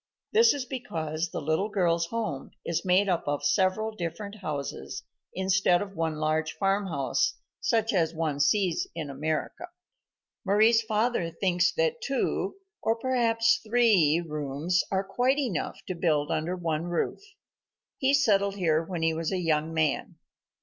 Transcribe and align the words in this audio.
This 0.33 0.55
is 0.55 0.65
because 0.65 1.29
the 1.29 1.39
little 1.39 1.69
girl's 1.69 2.07
home 2.07 2.49
is 2.65 2.83
made 2.83 3.07
up 3.07 3.27
of 3.27 3.45
several 3.45 3.91
different 3.95 4.37
houses, 4.37 5.03
instead 5.35 5.79
of 5.79 5.95
one 5.95 6.15
large 6.15 6.53
farmhouse, 6.53 7.35
such 7.59 7.93
as 7.93 8.11
one 8.11 8.39
sees 8.39 8.87
in 8.95 9.11
America. 9.11 9.67
Mari's 10.43 10.81
father 10.81 11.29
thinks 11.29 11.71
that 11.73 12.01
two, 12.01 12.55
or 12.81 12.95
perhaps 12.95 13.59
three, 13.63 14.19
rooms 14.27 14.83
are 14.89 15.03
quite 15.03 15.37
enough 15.37 15.77
to 15.85 15.93
build 15.93 16.31
under 16.31 16.55
one 16.55 16.85
roof. 16.85 17.21
He 17.99 18.15
settled 18.15 18.55
here 18.55 18.81
when 18.83 19.03
he 19.03 19.13
was 19.13 19.31
a 19.31 19.37
young 19.37 19.71
man. 19.71 20.15